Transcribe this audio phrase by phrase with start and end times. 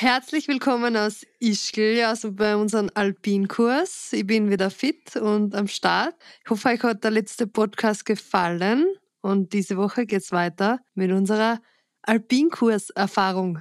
[0.00, 4.12] Herzlich willkommen aus Ischgl, also bei unserem Alpinkurs.
[4.12, 6.14] Ich bin wieder fit und am Start.
[6.44, 8.86] Ich hoffe, euch hat der letzte Podcast gefallen
[9.22, 11.60] und diese Woche geht's weiter mit unserer
[12.02, 13.58] Alpinkurs-Erfahrung.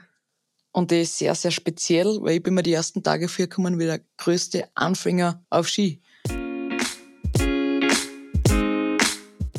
[0.73, 3.86] Und die ist sehr, sehr speziell, weil ich bin mir die ersten Tage vorgekommen wie
[3.86, 6.04] der größte Anfänger auf Ski.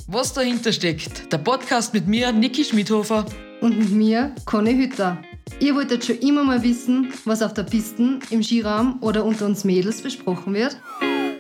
[0.07, 3.27] Was dahinter steckt, der Podcast mit mir, Niki Schmidhofer.
[3.61, 5.21] Und mit mir, Conny Hütter.
[5.61, 9.65] Ihr wolltet schon immer mal wissen, was auf der Piste, im Skiraum oder unter uns
[9.65, 10.77] Mädels besprochen wird?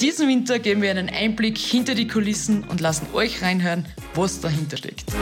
[0.01, 4.77] Diesen Winter geben wir einen Einblick hinter die Kulissen und lassen euch reinhören, was dahinter
[4.77, 5.12] steckt.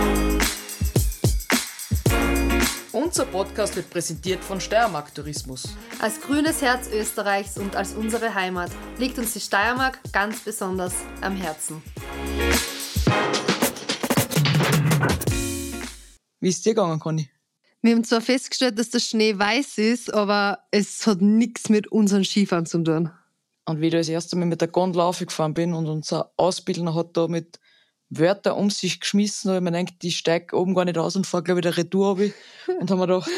[2.93, 5.68] Unser Podcast wird präsentiert von Steiermark Tourismus.
[6.01, 11.37] Als grünes Herz Österreichs und als unsere Heimat liegt uns die Steiermark ganz besonders am
[11.37, 11.82] Herzen.
[16.41, 17.30] Wie ist dir gegangen, Conny?
[17.86, 22.24] Wir haben zwar festgestellt, dass der Schnee weiß ist, aber es hat nichts mit unseren
[22.24, 23.12] Skifahren zu tun.
[23.64, 27.16] Und wie ich das erste Mal mit der Gondel aufgefahren bin und unser Ausbildner hat
[27.16, 27.60] da mit
[28.09, 31.45] Wörter um sich geschmissen, ich mir gedacht, ich steige oben gar nicht aus und fahre
[31.45, 32.34] gleich wieder Retour runter.
[32.80, 33.30] und haben mir gedacht,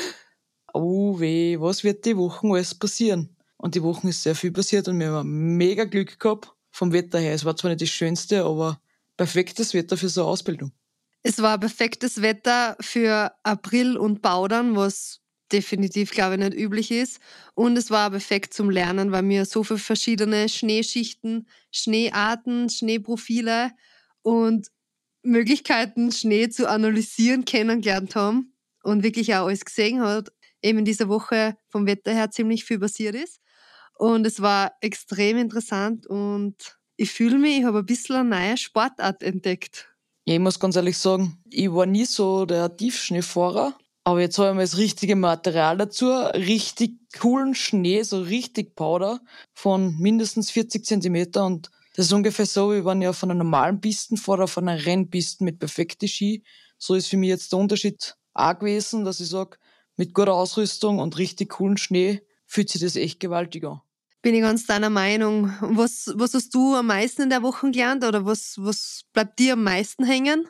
[0.72, 3.36] oh weh, was wird die Wochen alles passieren?
[3.58, 7.18] Und die Wochen ist sehr viel passiert und wir haben mega Glück gehabt vom Wetter
[7.18, 7.34] her.
[7.34, 8.80] Es war zwar nicht das Schönste, aber
[9.18, 10.72] perfektes Wetter für so eine Ausbildung.
[11.22, 15.20] Es war perfektes Wetter für April und Baudern, was
[15.52, 17.20] definitiv, glaube ich, nicht üblich ist.
[17.55, 23.72] Und es war perfekt zum Lernen, weil wir so viele verschiedene Schneeschichten, Schneearten, Schneeprofile
[24.22, 24.69] und
[25.22, 30.30] Möglichkeiten, Schnee zu analysieren, kennengelernt haben und wirklich auch alles gesehen hat.
[30.62, 33.41] Eben in dieser Woche vom Wetter her ziemlich viel passiert ist.
[33.94, 38.56] Und es war extrem interessant und ich fühle mich, ich habe ein bisschen eine neue
[38.56, 39.88] Sportart entdeckt.
[40.28, 43.74] Ja, ich muss ganz ehrlich sagen, ich war nie so der Tiefschneefahrer.
[44.04, 46.10] Aber jetzt habe ich mal das richtige Material dazu.
[46.10, 49.20] Richtig coolen Schnee, so richtig Powder
[49.54, 51.46] von mindestens 40 Zentimeter.
[51.46, 54.84] Und das ist ungefähr so, wie wenn ich auf einer normalen Pisten fahre, auf einer
[54.84, 56.44] Rennpisten mit perfekten Ski.
[56.77, 59.56] So ist für mich jetzt der Unterschied auch gewesen, dass ich sage,
[59.96, 63.80] mit guter Ausrüstung und richtig coolen Schnee fühlt sich das echt gewaltig an
[64.23, 65.52] bin ich ganz deiner Meinung.
[65.61, 69.55] Was, was hast du am meisten in der Woche gelernt oder was, was bleibt dir
[69.55, 70.48] am meisten hängen?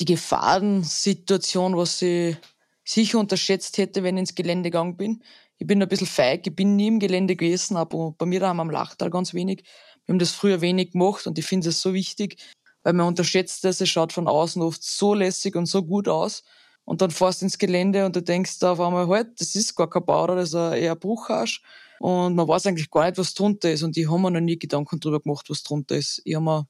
[0.00, 2.36] Die Gefahrensituation, was ich
[2.84, 5.22] sicher unterschätzt hätte, wenn ich ins Gelände gegangen bin.
[5.58, 8.60] Ich bin ein bisschen feig, ich bin nie im Gelände gewesen, aber bei mir haben
[8.60, 9.64] am Lachtal ganz wenig.
[10.04, 12.36] Wir haben das früher wenig gemacht und ich finde es so wichtig,
[12.82, 16.42] weil man unterschätzt das, es schaut von außen oft so lässig und so gut aus.
[16.84, 19.74] Und dann fährst du ins Gelände und du denkst da auf einmal halt, das ist
[19.74, 21.62] gar kein Bauer, das ist eher ein Bruchhasch.
[22.00, 23.82] Und man weiß eigentlich gar nicht, was drunter ist.
[23.82, 26.20] Und ich habe mir noch nie Gedanken drüber gemacht, was drunter ist.
[26.24, 26.68] Ich habe mir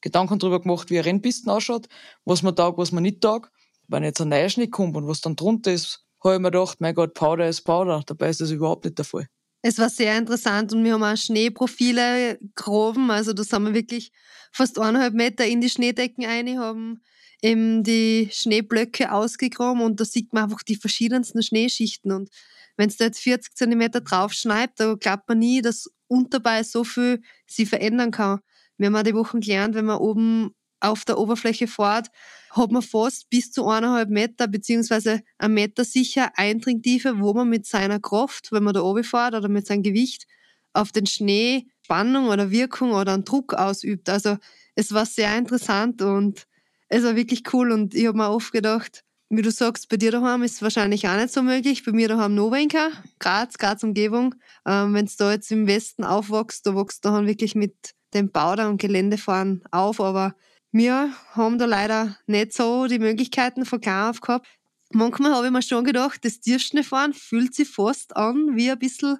[0.00, 1.88] Gedanken drüber gemacht, wie eine Rennpisten ausschaut,
[2.24, 3.50] was man taugt, was man nicht taugt.
[3.88, 6.94] Wenn jetzt ein Neuschnee kommt und was dann drunter ist, habe ich mir gedacht, mein
[6.94, 8.02] Gott, Powder ist Powder.
[8.06, 9.28] Dabei ist das überhaupt nicht der Fall.
[9.62, 13.10] Es war sehr interessant und wir haben auch Schneeprofile gehoben.
[13.10, 14.12] Also da sind wir wirklich
[14.52, 17.02] fast eineinhalb Meter in die Schneedecken rein, haben
[17.40, 22.12] eben die Schneeblöcke ausgegraben und da sieht man einfach die verschiedensten Schneeschichten.
[22.12, 22.30] Und
[22.76, 26.84] wenn es da jetzt 40 Zentimeter drauf schneibt, da glaubt man nie, dass unterbei so
[26.84, 28.40] viel sich verändern kann.
[28.76, 32.08] Wir haben auch die Wochen gelernt, wenn man oben auf der Oberfläche fährt,
[32.50, 37.66] hat man fast bis zu eineinhalb Meter beziehungsweise ein Meter sicher Eindringtiefe, wo man mit
[37.66, 40.26] seiner Kraft, wenn man da oben fährt oder mit seinem Gewicht
[40.72, 44.08] auf den Schnee Spannung oder Wirkung oder einen Druck ausübt.
[44.08, 44.38] Also
[44.74, 46.46] es war sehr interessant und
[46.88, 49.04] es war wirklich cool und ich habe mir oft gedacht,
[49.36, 51.84] wie du sagst, bei dir daheim ist es wahrscheinlich auch nicht so möglich.
[51.84, 54.34] Bei mir daheim Novenka, Graz, Graz Umgebung.
[54.66, 58.30] Ähm, Wenn du da jetzt im Westen aufwachst, da wächst du daheim wirklich mit dem
[58.30, 60.00] Bauder und Geländefahren auf.
[60.00, 60.34] Aber
[60.72, 64.46] wir haben da leider nicht so die Möglichkeiten von klein auf gehabt.
[64.92, 69.18] Manchmal habe ich mir schon gedacht, das Tierschneefahren fühlt sich fast an wie ein bisschen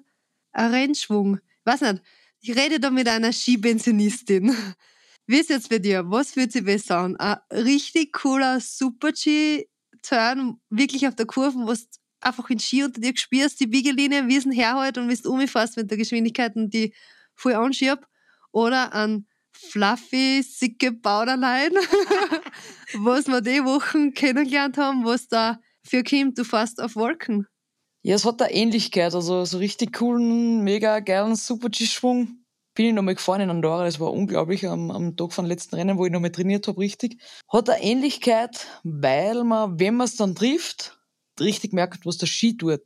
[0.53, 1.37] ein Rennschwung.
[1.37, 2.01] Ich weiß nicht,
[2.39, 4.55] ich rede da mit einer Skipensionistin.
[5.27, 6.03] Wie ist jetzt bei dir?
[6.11, 7.15] Was fühlt sich besser an?
[7.15, 9.65] Ein richtig cooler Super-G
[10.07, 11.79] Turn wirklich auf der Kurve, wo du
[12.21, 15.77] einfach in Ski unter dir spürst, die Biegelinie, wie es herhält und wie du umfährst
[15.77, 16.93] mit der Geschwindigkeit und die
[17.35, 18.03] voll anschiebt.
[18.51, 21.71] Oder ein fluffy, sicke Bauderlein,
[22.93, 27.47] was wir die Wochen kennengelernt haben, was da für kommt, du fährst auf Wolken.
[28.01, 32.44] Ja, es hat eine Ähnlichkeit, also so richtig coolen, mega geilen Super-G-Schwung
[32.75, 35.97] bin ich nochmal gefahren in Andorra, das war unglaublich am, am Tag von letzten Rennen,
[35.97, 37.21] wo ich nochmal trainiert habe, richtig.
[37.47, 40.99] Hat eine Ähnlichkeit, weil man, wenn man es dann trifft,
[41.39, 42.81] richtig merkt, was der Ski tut.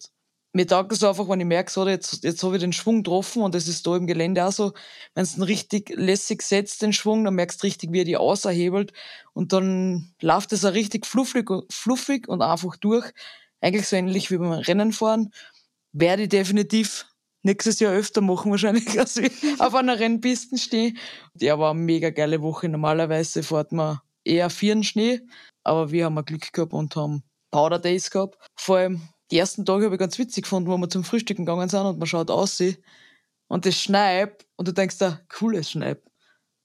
[0.53, 3.43] Mir taugt das einfach, wenn ich merke, so, jetzt, jetzt habe ich den Schwung getroffen
[3.43, 4.73] und das ist da im Gelände auch so,
[5.13, 8.93] wenn es richtig lässig setzt, den Schwung, dann merkst du richtig, wie er die auserhebelt
[9.33, 13.11] und dann läuft es auch richtig fluffig, fluffig und einfach durch.
[13.61, 15.31] Eigentlich so ähnlich wie beim Rennen fahren.
[15.93, 17.08] werde ich definitiv
[17.43, 20.93] nächstes Jahr öfter machen wahrscheinlich, als ich auf einer Rennpiste stehe.
[21.39, 22.69] Ja, war eine mega geile Woche.
[22.69, 25.21] Normalerweise fährt man eher vieren Schnee,
[25.63, 28.37] aber wir haben ein Glück gehabt und haben Powder Days gehabt.
[28.55, 29.01] Vor allem
[29.31, 31.99] die ersten Tage habe ich ganz witzig gefunden, wo wir zum Frühstücken gegangen sind und
[31.99, 32.61] man schaut aus
[33.47, 36.01] und es schneit und du denkst da, cool, es schneit.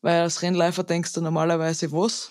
[0.03, 2.31] Weil als Rennläufer denkst du normalerweise was?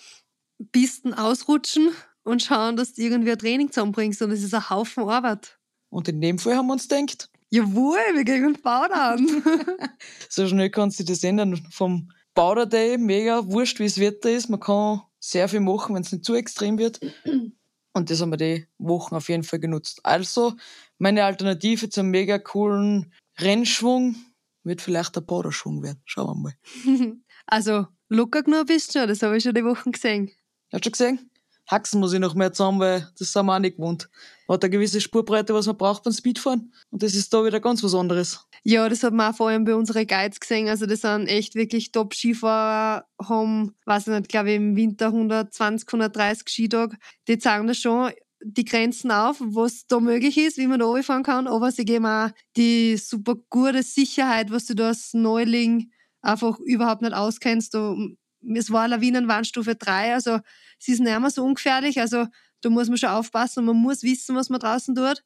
[0.70, 1.90] Pisten ausrutschen
[2.22, 5.58] und schauen, dass du irgendwie ein Training zusammenbringst und es ist ein Haufen Arbeit.
[5.90, 9.28] Und in dem Fall haben wir uns gedacht, Jawohl, wir gehen uns Powder an.
[10.28, 11.64] so schnell kannst du das ändern.
[11.70, 14.48] Vom Powder Day, mega wurscht, wie das Wetter ist.
[14.48, 16.98] Man kann sehr viel machen, wenn es nicht zu extrem wird.
[17.92, 20.00] Und das haben wir die Wochen auf jeden Fall genutzt.
[20.02, 20.54] Also,
[20.98, 24.16] meine Alternative zum mega coolen Rennschwung
[24.64, 26.02] wird vielleicht der Powderschwung werden.
[26.06, 27.16] Schauen wir mal.
[27.46, 30.32] also, locker genug bist du schon, das habe ich schon die Wochen gesehen.
[30.72, 31.30] Hast du schon gesehen?
[31.66, 34.10] Haxen muss ich noch mehr zusammen, weil das sind wir auch nicht gewohnt.
[34.46, 36.72] Man hat eine gewisse Spurbreite, was man braucht beim Speedfahren.
[36.90, 38.46] Und das ist da wieder ganz was anderes.
[38.62, 40.68] Ja, das hat man auch vor allem bei unseren Guides gesehen.
[40.68, 45.88] Also, das sind echt wirklich Top-Skifahrer, haben, weiß ich nicht, glaube ich, im Winter 120,
[45.88, 46.96] 130 Skitage.
[47.28, 48.12] Die zeigen da schon
[48.42, 51.46] die Grenzen auf, was da möglich ist, wie man da fahren kann.
[51.46, 55.90] Aber sie geben auch die super gute Sicherheit, was du da als Neuling
[56.20, 57.74] einfach überhaupt nicht auskennst.
[57.74, 58.16] Du,
[58.54, 60.40] es war Lawinenwarnstufe 3, also
[60.78, 62.00] sie ist nicht mehr so ungefährlich.
[62.00, 62.26] Also
[62.60, 65.22] da muss man schon aufpassen und man muss wissen, was man draußen tut.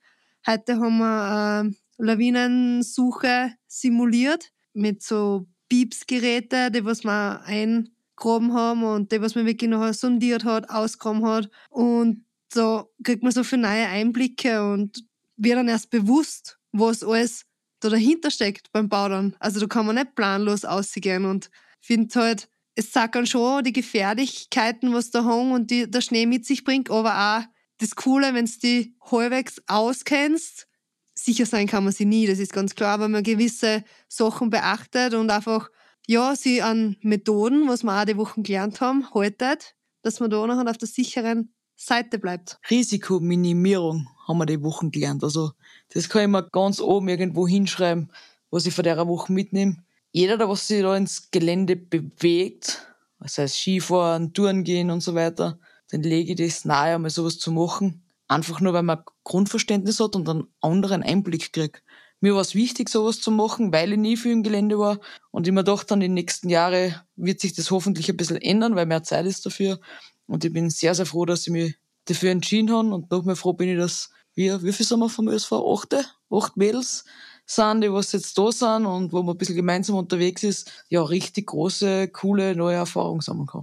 [0.46, 9.12] Heute haben wir äh, Lawinensuche simuliert mit so Piepsgeräte, die was man eingraben haben und
[9.12, 11.50] die was man wirklich noch sondiert hat, ausgraben hat.
[11.70, 15.04] Und so kriegt man so viele neue Einblicke und
[15.36, 17.44] wird dann erst bewusst, was alles
[17.80, 19.36] da dahinter steckt beim Bauen.
[19.38, 21.50] Also da kann man nicht planlos ausgehen und
[21.80, 26.26] finde halt, es sagt dann schon die Gefährlichkeiten, was der Hang und die, der Schnee
[26.26, 27.44] mit sich bringt, aber auch
[27.78, 30.68] das Coole, wenn du die halbwegs auskennst,
[31.12, 35.14] sicher sein kann man sie nie, das ist ganz klar, aber man gewisse Sachen beachtet
[35.14, 35.70] und einfach,
[36.06, 40.46] ja, sie an Methoden, was wir auch die Wochen gelernt haben, haltet, dass man da
[40.46, 42.60] noch auf der sicheren Seite bleibt.
[42.70, 45.24] Risikominimierung haben wir die Wochen gelernt.
[45.24, 45.50] Also,
[45.92, 48.12] das kann ich mir ganz oben irgendwo hinschreiben,
[48.50, 49.82] was ich von der Woche mitnehme
[50.18, 52.84] jeder, der was sich da ins Gelände bewegt,
[53.20, 55.60] das heißt Skifahren, Touren gehen und so weiter,
[55.92, 58.02] dann lege ich das nahe, einmal sowas zu machen.
[58.26, 61.84] Einfach nur, weil man Grundverständnis hat und einen anderen Einblick kriegt.
[62.18, 64.98] Mir war es wichtig, sowas zu machen, weil ich nie viel im Gelände war.
[65.30, 68.38] Und ich mir dachte dann, in den nächsten Jahren wird sich das hoffentlich ein bisschen
[68.38, 69.78] ändern, weil mehr Zeit ist dafür.
[70.26, 71.76] Und ich bin sehr, sehr froh, dass ich mich
[72.06, 72.92] dafür entschieden habe.
[72.92, 75.52] Und noch mehr froh bin ich, dass wir, wie viel sind wir vom ÖSV?
[75.52, 76.04] Achte?
[76.28, 77.04] Acht Mädels
[77.50, 81.02] sind, die was jetzt da sind und wo man ein bisschen gemeinsam unterwegs ist, ja,
[81.02, 83.62] richtig große, coole, neue Erfahrungen sammeln kann.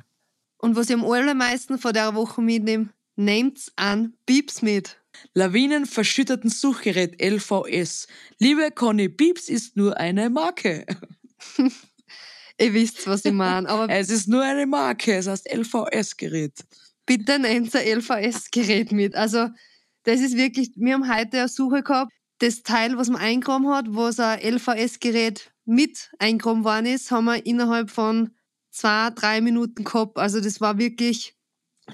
[0.58, 4.98] Und was ich am allermeisten von der Woche mitnehme, nehmt's an Pieps mit.
[5.34, 8.08] Lawinenverschütterten Suchgerät LVS.
[8.40, 10.86] Liebe Conny, Pieps ist nur eine Marke.
[12.60, 13.70] Ihr wisst, was ich meine.
[13.70, 16.54] Aber es ist nur eine Marke, es heißt LVS-Gerät.
[17.06, 19.16] Bitte nehmt ein LVS-Gerät mit.
[19.16, 19.50] Also,
[20.04, 23.86] das ist wirklich, wir haben heute eine Suche gehabt, das Teil, was man eingraben hat,
[23.90, 28.32] was ein LVS-Gerät mit eingraben worden ist, haben wir innerhalb von
[28.72, 30.18] zwei, drei Minuten gehabt.
[30.18, 31.36] Also das war wirklich,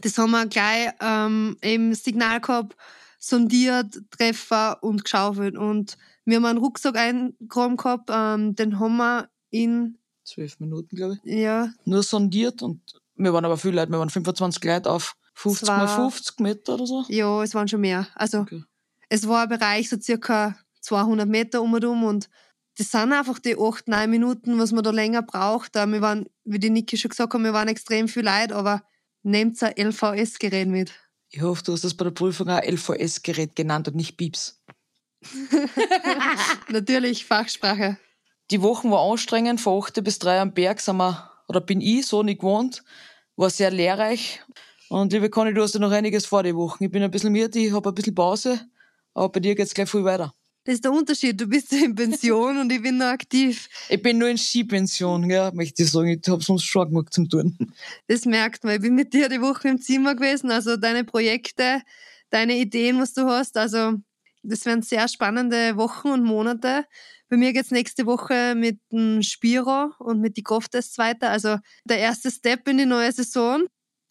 [0.01, 2.75] das haben wir gleich ähm, im Signal gehabt,
[3.19, 5.57] sondiert, Treffer und geschaufelt.
[5.57, 11.17] Und wir haben einen Rucksack eingraben gehabt, ähm, den haben wir in zwölf Minuten, glaube
[11.23, 11.33] ich.
[11.33, 11.71] Ja.
[11.85, 12.81] Nur sondiert und
[13.15, 16.87] wir waren aber viele Leute, wir waren 25 Leute auf 50 mal 50 Meter oder
[16.87, 17.05] so.
[17.07, 18.07] Ja, es waren schon mehr.
[18.15, 18.63] Also okay
[19.11, 22.29] es war ein Bereich so circa 200 Meter um und um und
[22.77, 25.75] das sind einfach die 8, 9 Minuten, was man da länger braucht.
[25.75, 28.83] Wir waren, wie die Niki schon gesagt haben, wir waren extrem viel Leute, aber
[29.21, 30.93] nehmt ein LVS-Gerät mit.
[31.29, 34.63] Ich hoffe, du hast das bei der Prüfung auch LVS-Gerät genannt und nicht Pieps.
[36.69, 37.97] Natürlich, Fachsprache.
[38.49, 42.07] Die Wochen waren anstrengend, von 8 bis 3 am Berg sind wir, oder bin ich
[42.07, 42.81] so nicht gewohnt,
[43.35, 44.41] war sehr lehrreich.
[44.87, 46.85] Und liebe Conny, du hast ja noch einiges vor die Wochen.
[46.85, 48.61] Ich bin ein bisschen müde, ich habe ein bisschen Pause.
[49.13, 50.33] Aber bei dir geht es gleich viel weiter.
[50.63, 51.41] Das ist der Unterschied.
[51.41, 53.67] Du bist in Pension und ich bin noch aktiv.
[53.89, 56.09] Ich bin nur in Skipension, ja, möchte ich sagen.
[56.09, 57.57] Ich habe sonst schon genug zum Tun.
[58.07, 58.75] Das merkt man.
[58.75, 60.51] Ich bin mit dir die Woche im Zimmer gewesen.
[60.51, 61.81] Also deine Projekte,
[62.29, 63.57] deine Ideen, was du hast.
[63.57, 63.93] Also
[64.43, 66.85] das werden sehr spannende Wochen und Monate.
[67.27, 71.31] Bei mir geht es nächste Woche mit dem Spiro und mit die Krafttests weiter.
[71.31, 73.65] Also der erste Step in die neue Saison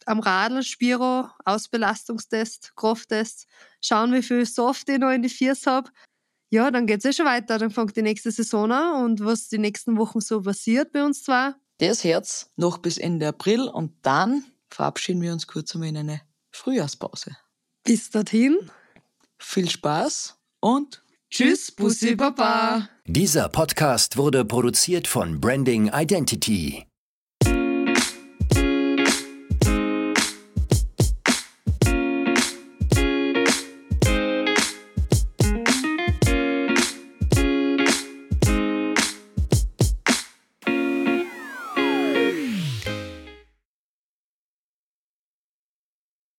[0.07, 3.47] am Radl, Spiro, Ausbelastungstest, Krafttest,
[3.81, 5.89] schauen, wie viel Soft ich noch in die Viers habe.
[6.49, 7.57] Ja, dann geht es eh schon weiter.
[7.57, 11.23] Dann fängt die nächste Saison an und was die nächsten Wochen so passiert bei uns
[11.23, 11.55] zwar.
[11.77, 16.21] Das Herz noch bis Ende April und dann verabschieden wir uns kurz einmal in eine
[16.51, 17.37] Frühjahrspause.
[17.83, 18.69] Bis dorthin.
[19.39, 22.89] Viel Spaß und Tschüss, Bussi Baba.
[23.05, 26.85] Dieser Podcast wurde produziert von Branding Identity.